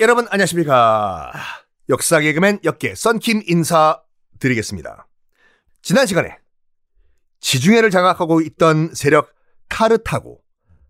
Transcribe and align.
여러분 0.00 0.26
안녕하십니까. 0.30 1.30
역사 1.90 2.20
개그맨 2.20 2.60
역계 2.64 2.94
썬킴 2.94 3.42
인사드리겠습니다. 3.46 5.06
지난 5.82 6.06
시간에 6.06 6.38
지중해를 7.40 7.90
장악하고 7.90 8.40
있던 8.40 8.94
세력 8.94 9.34
카르타고, 9.68 10.40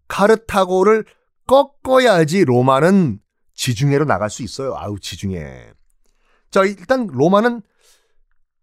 카르타고를 0.06 1.06
꺾어야지 1.48 2.44
로마는 2.44 3.18
지중해로 3.54 4.04
나갈 4.04 4.30
수 4.30 4.44
있어요. 4.44 4.76
아우 4.76 5.00
지중해. 5.00 5.72
자 6.52 6.64
일단 6.64 7.08
로마는 7.08 7.62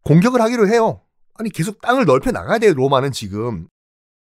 공격을 0.06 0.40
하기로 0.40 0.70
해요. 0.70 1.02
아니 1.34 1.50
계속 1.50 1.82
땅을 1.82 2.06
넓혀 2.06 2.32
나가야 2.32 2.60
돼요. 2.60 2.74
로마는 2.74 3.12
지금 3.12 3.68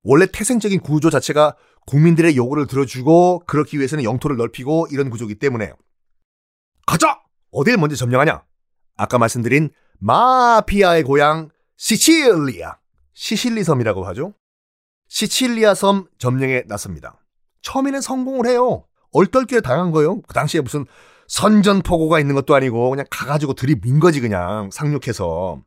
원래 0.02 0.26
태생적인 0.30 0.80
구조 0.80 1.08
자체가 1.08 1.56
국민들의 1.86 2.36
요구를 2.36 2.66
들어주고 2.66 3.44
그렇기 3.46 3.78
위해서는 3.78 4.04
영토를 4.04 4.36
넓히고 4.36 4.88
이런 4.90 5.08
구조이기 5.08 5.36
때문에 5.36 5.72
가자! 6.90 7.20
어딜 7.52 7.76
먼저 7.76 7.94
점령하냐? 7.94 8.42
아까 8.96 9.16
말씀드린 9.16 9.70
마피아의 10.00 11.04
고향 11.04 11.50
시칠리아. 11.76 12.78
시실리 13.12 13.62
섬이라고 13.62 14.04
하죠. 14.06 14.34
시칠리아 15.06 15.74
섬 15.74 16.08
점령에 16.18 16.64
나섭니다. 16.66 17.20
처음에는 17.62 18.00
성공을 18.00 18.48
해요. 18.48 18.86
얼떨결에 19.12 19.60
당한 19.60 19.92
거예요. 19.92 20.20
그 20.22 20.34
당시에 20.34 20.62
무슨 20.62 20.84
선전포고가 21.28 22.18
있는 22.18 22.34
것도 22.34 22.56
아니고 22.56 22.90
그냥 22.90 23.06
가가지고 23.08 23.54
들이민 23.54 24.00
거지 24.00 24.20
그냥 24.20 24.68
상륙해서. 24.72 25.62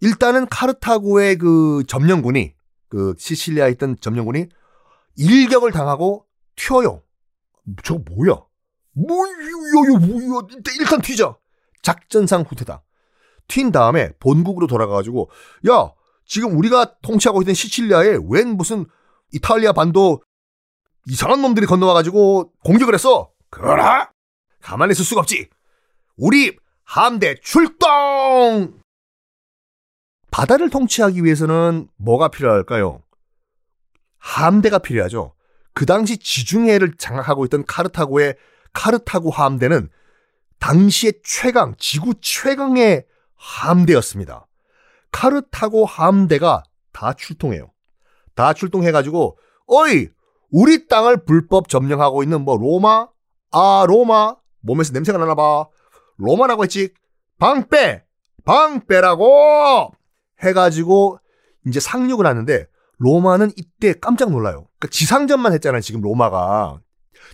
일단은 0.00 0.48
카르타고의 0.48 1.36
그 1.36 1.84
점령군이 1.86 2.54
그 2.88 3.14
시칠리아에 3.16 3.70
있던 3.72 3.96
점령군이 4.00 4.48
일격을 5.18 5.70
당하고 5.70 6.26
튀어요. 6.56 7.04
저거 7.84 8.02
뭐야? 8.10 8.47
뭐, 8.92 9.26
요, 9.26 9.92
요, 9.92 9.98
뭐, 9.98 10.48
일단 10.78 11.00
튀자. 11.00 11.36
작전상 11.82 12.42
후퇴다. 12.42 12.82
튄 13.46 13.72
다음에 13.72 14.12
본국으로 14.18 14.66
돌아가가지고, 14.66 15.30
야, 15.70 15.92
지금 16.24 16.56
우리가 16.58 16.98
통치하고 17.00 17.42
있던 17.42 17.54
시칠리아에 17.54 18.18
웬 18.28 18.56
무슨 18.56 18.84
이탈리아 19.32 19.72
반도 19.72 20.22
이상한 21.06 21.40
놈들이 21.40 21.66
건너와가지고 21.66 22.52
공격을 22.64 22.94
했어. 22.94 23.30
그러나 23.50 24.10
가만히 24.60 24.92
있을 24.92 25.04
수가 25.04 25.22
없지. 25.22 25.48
우리 26.16 26.56
함대 26.84 27.34
출동! 27.42 28.78
바다를 30.30 30.68
통치하기 30.68 31.24
위해서는 31.24 31.88
뭐가 31.96 32.28
필요할까요? 32.28 33.02
함대가 34.18 34.78
필요하죠. 34.78 35.34
그 35.72 35.86
당시 35.86 36.18
지중해를 36.18 36.96
장악하고 36.98 37.46
있던 37.46 37.64
카르타고의 37.64 38.36
카르타고 38.72 39.30
함대는 39.30 39.88
당시의 40.58 41.14
최강, 41.24 41.74
지구 41.78 42.14
최강의 42.20 43.06
함대였습니다. 43.36 44.46
카르타고 45.12 45.86
함대가 45.86 46.62
다 46.92 47.12
출동해요. 47.12 47.70
다 48.34 48.52
출동해가지고, 48.52 49.38
어이! 49.66 50.08
우리 50.50 50.86
땅을 50.86 51.24
불법 51.24 51.68
점령하고 51.68 52.22
있는 52.22 52.40
뭐 52.42 52.56
로마? 52.56 53.08
아, 53.52 53.84
로마? 53.86 54.34
몸에서 54.60 54.92
냄새가 54.92 55.18
나나 55.18 55.34
봐. 55.34 55.66
로마라고 56.16 56.64
했지? 56.64 56.92
방 57.38 57.68
빼! 57.68 58.04
방 58.44 58.86
빼라고! 58.86 59.92
해가지고 60.42 61.18
이제 61.66 61.80
상륙을 61.80 62.26
하는데 62.26 62.66
로마는 62.98 63.52
이때 63.56 63.92
깜짝 63.92 64.30
놀라요. 64.30 64.66
그러니까 64.78 64.88
지상전만 64.90 65.52
했잖아요, 65.54 65.80
지금 65.80 66.00
로마가. 66.00 66.80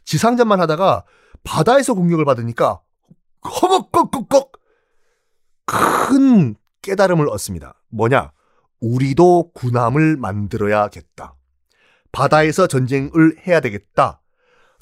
지상전만 0.04 0.60
하다가 0.60 1.04
바다에서 1.44 1.94
공격을 1.94 2.24
받으니까 2.24 2.80
허걱걱걱걱 3.44 4.52
큰 5.66 6.56
깨달음을 6.82 7.28
얻습니다. 7.28 7.80
뭐냐? 7.88 8.32
우리도 8.80 9.52
군함을 9.54 10.16
만들어야겠다. 10.16 11.34
바다에서 12.12 12.66
전쟁을 12.66 13.38
해야 13.46 13.60
되겠다. 13.60 14.20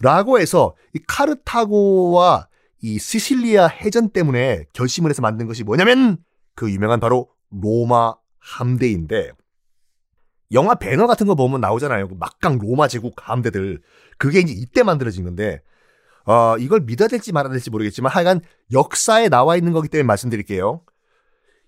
라고 0.01 0.41
해서 0.41 0.75
이 0.95 1.01
카르타고와 1.07 2.49
이 2.83 2.99
시실리아 2.99 3.69
해전 3.69 4.11
때문에 4.11 4.65
결심을 4.73 5.11
해서 5.11 5.23
만든 5.23 5.47
것이 5.47 5.63
뭐냐면 5.63 6.19
그 6.55 6.71
유명한 6.71 6.99
바로 6.99 7.31
로마 7.51 8.15
함대인데 8.39 9.31
영화 10.53 10.75
배너 10.75 11.07
같은 11.07 11.27
거 11.27 11.35
보면 11.35 11.61
나오잖아요. 11.61 12.09
그 12.09 12.15
막강 12.15 12.59
로마 12.59 12.89
제국 12.89 13.15
함대들. 13.17 13.81
그게 14.19 14.41
이제 14.41 14.53
이때 14.53 14.83
만들어진 14.83 15.25
건데 15.25 15.63
어, 16.25 16.57
이걸 16.59 16.81
믿어야 16.81 17.09
될지 17.09 17.33
말아야 17.33 17.53
될지 17.53 17.71
모르겠지만 17.71 18.13
하여간 18.13 18.41
역사에 18.73 19.29
나와 19.29 19.57
있는 19.57 19.73
거기 19.73 19.89
때문에 19.89 20.07
말씀드릴게요. 20.07 20.83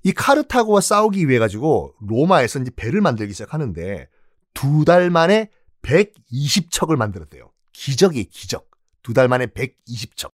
이 0.03 0.13
카르타고와 0.13 0.81
싸우기 0.81 1.29
위해 1.29 1.39
가지고 1.39 1.95
로마에서 2.01 2.59
이제 2.61 2.71
배를 2.77 3.01
만들기 3.01 3.33
시작하는데 3.33 4.09
두 4.53 4.85
달 4.85 5.11
만에 5.11 5.51
120척을 5.83 6.97
만들었대요. 6.97 7.51
기적이 7.73 8.25
기적. 8.25 8.69
두 9.03 9.13
달 9.15 9.29
만에 9.29 9.47
120척. 9.47 10.31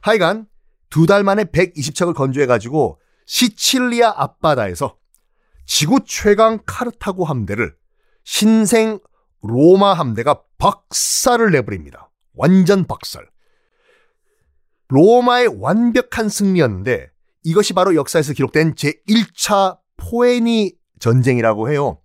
하여간 0.00 0.46
두 0.90 1.06
달 1.06 1.22
만에 1.24 1.44
120척을 1.44 2.14
건조해 2.14 2.46
가지고 2.46 3.00
시칠리아 3.26 4.14
앞바다에서 4.16 4.96
지구 5.66 6.00
최강 6.04 6.58
카르타고 6.66 7.24
함대를 7.24 7.74
신생 8.24 8.98
로마 9.42 9.94
함대가 9.94 10.42
박살을 10.58 11.50
내버립니다. 11.50 12.10
완전 12.34 12.86
박살. 12.86 13.28
로마의 14.88 15.58
완벽한 15.60 16.28
승리였는데 16.28 17.10
이것이 17.44 17.72
바로 17.72 17.94
역사에서 17.94 18.32
기록된 18.34 18.74
제1차 18.74 19.78
포에니 19.96 20.74
전쟁이라고 21.00 21.70
해요. 21.70 22.00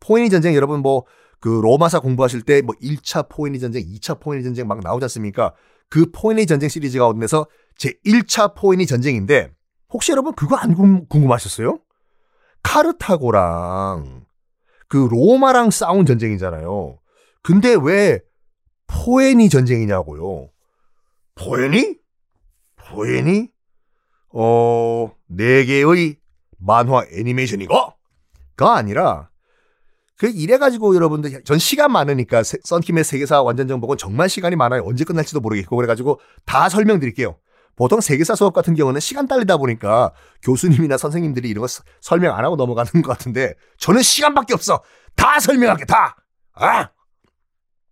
포에니 0.00 0.30
전쟁 0.30 0.54
여러분 0.54 0.80
뭐 0.80 1.04
그 1.40 1.48
로마사 1.48 2.00
공부하실 2.00 2.42
때 2.42 2.60
뭐 2.62 2.74
1차 2.82 3.28
포에니 3.28 3.58
전쟁, 3.58 3.82
2차 3.82 4.20
포에니 4.20 4.44
전쟁 4.44 4.68
막 4.68 4.80
나오지 4.80 5.04
않습니까? 5.04 5.54
그 5.88 6.10
포에니 6.12 6.46
전쟁 6.46 6.68
시리즈 6.68 6.98
가운데서 6.98 7.46
제1차 7.78 8.54
포에니 8.54 8.86
전쟁인데 8.86 9.50
혹시 9.92 10.12
여러분 10.12 10.34
그거 10.34 10.56
안 10.56 10.74
궁금하셨어요? 11.08 11.78
카르타고랑 12.62 14.26
그 14.88 15.08
로마랑 15.10 15.70
싸운 15.70 16.04
전쟁이잖아요. 16.04 16.98
근데 17.42 17.74
왜 17.80 18.20
포에니 18.90 19.48
전쟁이냐고요. 19.48 20.50
포에니? 21.36 21.96
포에니? 22.76 23.48
어, 24.32 25.12
네 25.26 25.64
개의 25.64 26.16
만화 26.58 27.04
애니메이션이고? 27.12 27.74
가 28.56 28.74
아니라, 28.76 29.30
그 30.18 30.28
이래가지고 30.28 30.94
여러분들, 30.94 31.44
전 31.44 31.58
시간 31.58 31.92
많으니까, 31.92 32.42
썬킴의 32.42 33.04
세계사 33.04 33.42
완전 33.42 33.68
정복은 33.68 33.96
정말 33.96 34.28
시간이 34.28 34.56
많아요. 34.56 34.82
언제 34.84 35.04
끝날지도 35.04 35.40
모르겠고, 35.40 35.76
그래가지고 35.76 36.20
다 36.44 36.68
설명드릴게요. 36.68 37.38
보통 37.76 38.02
세계사 38.02 38.34
수업 38.34 38.52
같은 38.52 38.74
경우는 38.74 39.00
시간 39.00 39.26
딸리다 39.26 39.56
보니까 39.56 40.12
교수님이나 40.42 40.98
선생님들이 40.98 41.48
이런 41.48 41.62
거 41.62 41.68
설명 42.02 42.36
안 42.36 42.44
하고 42.44 42.56
넘어가는 42.56 42.90
것 43.02 43.04
같은데, 43.04 43.54
저는 43.78 44.02
시간밖에 44.02 44.52
없어! 44.52 44.82
다 45.16 45.40
설명할게, 45.40 45.86
다! 45.86 46.16
아! 46.52 46.90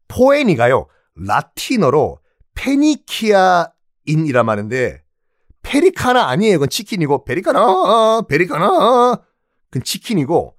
포에니가요, 0.09 0.89
라틴어로 1.15 2.19
페니키아인이라 2.55 4.43
말인데, 4.45 5.03
페리카나 5.63 6.29
아니에요. 6.29 6.55
그건 6.55 6.69
치킨이고, 6.71 7.25
페리카나, 7.25 8.23
페리카나. 8.29 9.23
그건 9.71 9.85
치킨이고, 9.85 10.57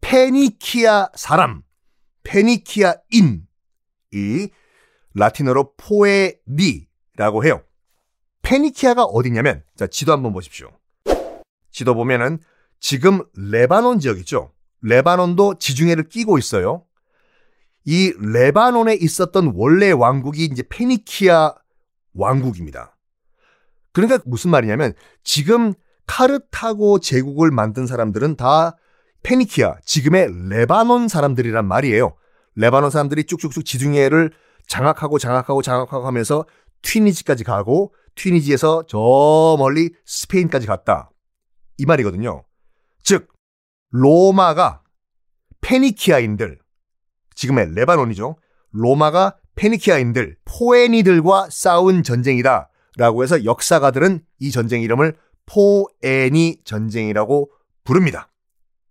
페니키아 0.00 1.10
사람, 1.14 1.62
페니키아인. 2.22 3.46
이 4.12 4.48
라틴어로 5.14 5.74
포에니라고 5.76 7.44
해요. 7.44 7.62
페니키아가 8.42 9.04
어디냐면, 9.04 9.64
자, 9.76 9.86
지도 9.86 10.12
한번 10.12 10.32
보십시오. 10.32 10.70
지도 11.70 11.94
보면은 11.94 12.38
지금 12.78 13.22
레바논 13.34 14.00
지역 14.00 14.18
있죠? 14.18 14.52
레바논도 14.82 15.58
지중해를 15.58 16.08
끼고 16.08 16.38
있어요. 16.38 16.84
이 17.84 18.12
레바논에 18.18 18.94
있었던 18.94 19.52
원래 19.54 19.90
왕국이 19.90 20.44
이제 20.44 20.62
페니키아 20.68 21.54
왕국입니다. 22.14 22.96
그러니까 23.92 24.20
무슨 24.24 24.50
말이냐면 24.50 24.94
지금 25.24 25.74
카르타고 26.06 27.00
제국을 27.00 27.50
만든 27.50 27.86
사람들은 27.86 28.36
다 28.36 28.76
페니키아, 29.22 29.76
지금의 29.84 30.28
레바논 30.48 31.08
사람들이란 31.08 31.66
말이에요. 31.66 32.16
레바논 32.56 32.90
사람들이 32.90 33.24
쭉쭉쭉 33.24 33.64
지중해를 33.64 34.32
장악하고 34.66 35.18
장악하고 35.18 35.62
장악하고 35.62 36.06
하면서 36.06 36.44
튀니지까지 36.82 37.44
가고 37.44 37.94
튀니지에서 38.14 38.84
저 38.88 39.56
멀리 39.58 39.90
스페인까지 40.04 40.66
갔다. 40.66 41.10
이 41.78 41.86
말이거든요. 41.86 42.44
즉 43.02 43.28
로마가 43.90 44.82
페니키아인들 45.60 46.61
지금의 47.34 47.74
레바논이죠. 47.74 48.36
로마가 48.72 49.36
페니키아인들, 49.54 50.36
포에니들과 50.44 51.48
싸운 51.50 52.02
전쟁이다. 52.02 52.68
라고 52.96 53.22
해서 53.22 53.44
역사가들은 53.44 54.24
이 54.38 54.50
전쟁 54.50 54.82
이름을 54.82 55.16
포에니 55.46 56.58
전쟁이라고 56.64 57.50
부릅니다. 57.84 58.30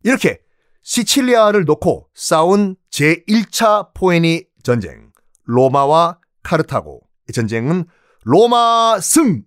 이렇게 0.03 0.39
시칠리아를 0.83 1.65
놓고 1.65 2.09
싸운 2.13 2.75
제1차 2.89 3.93
포에니 3.93 4.45
전쟁, 4.63 5.11
로마와 5.43 6.19
카르타고. 6.43 7.01
이 7.29 7.33
전쟁은 7.33 7.85
로마 8.23 8.99
승, 8.99 9.43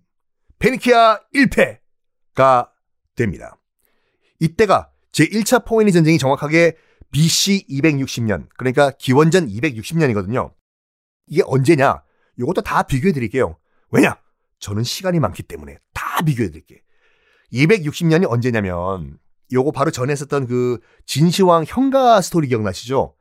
페니키아 0.59 1.19
1패가 1.33 2.69
됩니다. 3.15 3.57
이때가 4.39 4.91
제1차 5.11 5.65
포에니 5.65 5.91
전쟁이 5.91 6.17
정확하게 6.17 6.75
BC 7.15 7.67
260년, 7.69 8.49
그러니까 8.57 8.91
기원전 8.91 9.47
260년이거든요. 9.47 10.53
이게 11.27 11.43
언제냐? 11.45 12.03
이것도 12.37 12.61
다 12.61 12.83
비교해 12.83 13.13
드릴게요. 13.13 13.57
왜냐? 13.91 14.17
저는 14.59 14.83
시간이 14.83 15.21
많기 15.21 15.41
때문에 15.41 15.77
다 15.93 16.21
비교해 16.25 16.49
드릴게요. 16.49 16.79
260년이 17.53 18.29
언제냐면 18.29 19.17
요거 19.53 19.71
바로 19.71 19.91
전에 19.91 20.11
했었던 20.11 20.45
그 20.45 20.79
진시황 21.05 21.63
형가 21.65 22.19
스토리 22.19 22.49
기억나시죠? 22.49 23.15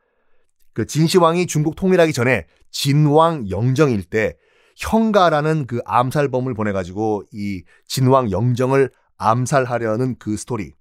그 0.72 0.86
진시황이 0.86 1.46
중국 1.46 1.76
통일하기 1.76 2.12
전에 2.12 2.48
진왕 2.72 3.48
영정일 3.48 4.02
때 4.02 4.36
형가라는 4.76 5.68
그 5.68 5.80
암살범을 5.84 6.54
보내가지고 6.54 7.26
이 7.32 7.62
진왕 7.86 8.32
영정을 8.32 8.90
암살하려는 9.18 10.16
그 10.18 10.36
스토리. 10.36 10.72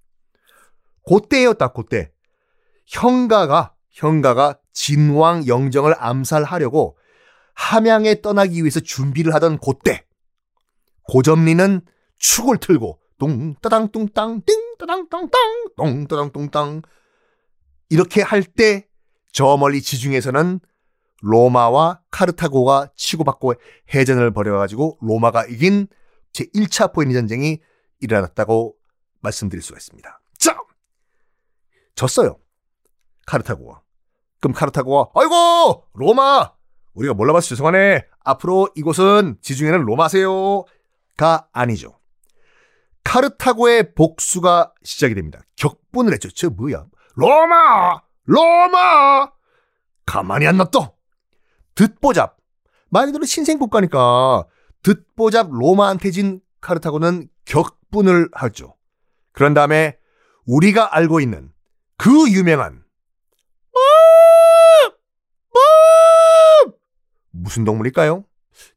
그때였다, 1.08 1.68
그때. 1.68 2.13
형가가, 2.86 3.74
형가가 3.90 4.58
진왕 4.72 5.46
영정을 5.46 5.94
암살하려고 5.98 6.96
함양에 7.54 8.20
떠나기 8.20 8.60
위해서 8.62 8.80
준비를 8.80 9.34
하던 9.34 9.58
그때. 9.58 10.04
고점리는 11.04 11.80
축을 12.18 12.58
틀고 12.58 12.98
뚱따당 13.18 13.92
뚱땅 13.92 14.42
띵 14.44 14.76
따당 14.78 15.08
땅땅 15.08 15.30
똥따당 15.76 16.32
뚱땅 16.32 16.82
이렇게 17.90 18.22
할 18.22 18.42
때 18.42 18.88
저 19.34 19.56
멀리 19.56 19.82
지중해에서는 19.82 20.60
로마와 21.20 22.00
카르타고가 22.12 22.90
치고받고 22.94 23.54
해전을 23.92 24.32
벌여가지고 24.32 24.98
로마가 25.00 25.46
이긴 25.46 25.88
제1차 26.32 26.94
포에니 26.94 27.12
전쟁이 27.14 27.60
일어났다고 27.98 28.76
말씀드릴 29.20 29.60
수가 29.60 29.78
있습니다. 29.78 30.20
자! 30.38 30.56
졌어요. 31.96 32.38
카르타고가. 33.26 33.82
그럼 34.40 34.54
카르타고가 34.54 35.10
아이고! 35.14 35.86
로마! 35.94 36.52
우리가 36.94 37.14
몰라봐서 37.14 37.48
죄송하네. 37.48 38.06
앞으로 38.24 38.68
이곳은 38.74 39.38
지중해는 39.40 39.80
로마세요가 39.80 41.48
아니죠. 41.52 41.98
카르타고의 43.04 43.94
복수가 43.94 44.72
시작이 44.82 45.14
됩니다. 45.14 45.40
격분을 45.56 46.12
했죠. 46.12 46.30
저 46.30 46.50
뭐야? 46.50 46.86
로마! 47.14 48.00
로마! 48.24 49.30
가만히 50.06 50.46
안 50.46 50.56
놔둬! 50.56 50.94
듣보잡. 51.74 52.36
말 52.90 53.06
그대로 53.06 53.24
신생 53.24 53.58
국가니까 53.58 54.44
듣보잡 54.82 55.48
로마한테 55.50 56.10
진 56.10 56.40
카르타고는 56.60 57.28
격분을 57.44 58.28
하죠. 58.32 58.76
그런 59.32 59.52
다음에 59.54 59.98
우리가 60.46 60.94
알고 60.96 61.20
있는 61.20 61.52
그 61.96 62.30
유명한 62.30 62.83
무슨 67.44 67.64
동물일까요? 67.64 68.24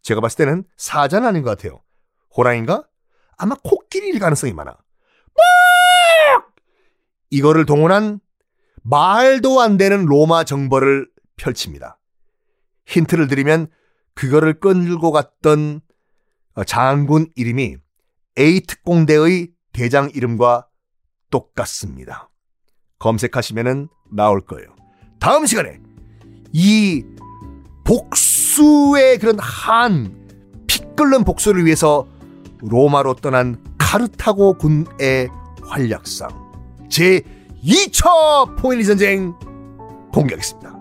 제가 0.02 0.20
봤을 0.20 0.38
때는 0.38 0.66
사자는 0.76 1.26
아닌 1.26 1.42
것 1.42 1.52
같아요. 1.52 1.82
호랑인가? 2.36 2.84
아마 3.38 3.56
코끼리일 3.64 4.20
가능성이 4.20 4.52
많아. 4.54 4.78
이거를 7.30 7.66
동원한 7.66 8.20
말도 8.84 9.62
안 9.62 9.78
되는 9.78 10.06
로마 10.06 10.44
정벌을 10.44 11.10
펼칩니다. 11.38 12.00
힌트를 12.86 13.28
드리면 13.28 13.68
그거를 14.14 14.60
끌고 14.60 15.12
갔던 15.12 15.82
장군 16.66 17.28
이름이 17.36 17.78
A 18.38 18.62
특공대의 18.62 19.52
대장 19.72 20.10
이름과 20.14 20.68
똑같습니다. 21.30 22.30
검색하시면 23.00 23.90
나올 24.12 24.46
거예요. 24.46 24.76
다음 25.20 25.46
시간에 25.46 25.80
이 26.54 27.04
복수의 27.88 29.18
그런 29.18 29.40
한 29.40 30.28
피 30.68 30.82
끓는 30.96 31.24
복수를 31.24 31.66
위해서 31.66 32.06
로마로 32.60 33.16
떠난 33.16 33.64
카르타고 33.78 34.58
군의 34.58 35.30
활약상 35.64 36.30
제 36.90 37.22
2차 37.64 38.58
포에니 38.58 38.84
전쟁 38.86 39.34
공개하겠습니다. 40.12 40.77